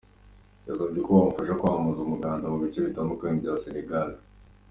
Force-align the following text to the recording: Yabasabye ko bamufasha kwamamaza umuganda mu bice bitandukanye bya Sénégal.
Yabasabye 0.65 0.99
ko 1.05 1.09
bamufasha 1.15 1.57
kwamamaza 1.59 1.99
umuganda 2.03 2.45
mu 2.51 2.57
bice 2.63 2.79
bitandukanye 2.87 3.35
bya 3.41 3.53
Sénégal. 3.63 4.09